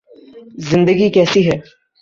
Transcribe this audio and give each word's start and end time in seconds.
زندگی 0.69 1.07
کیسی 1.15 1.41
ہے 1.47 1.57